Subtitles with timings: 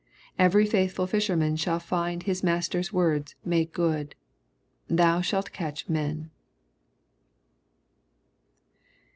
[0.39, 4.15] Every faithful fisherman shall find his Master's words made good:"
[4.99, 6.31] Thou shalt catch men."